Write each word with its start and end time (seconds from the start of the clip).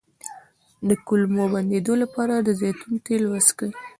د 0.87 0.89
کولمو 1.07 1.45
د 1.49 1.51
بندیدو 1.53 1.93
لپاره 2.03 2.33
د 2.39 2.49
زیتون 2.59 2.93
تېل 3.05 3.23
وڅښئ 3.27 3.69